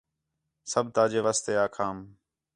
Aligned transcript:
سب 0.71 0.85
تاجے 0.95 1.19
واسطے 1.25 1.51
آکھام 1.65 1.97